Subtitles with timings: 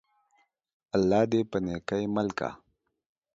[0.95, 2.49] الله دي په نيکۍ مل که!